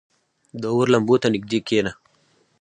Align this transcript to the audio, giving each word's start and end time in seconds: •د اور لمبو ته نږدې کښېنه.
•د 0.61 0.63
اور 0.73 0.87
لمبو 0.93 1.15
ته 1.21 1.27
نږدې 1.33 1.59
کښېنه. 1.67 1.91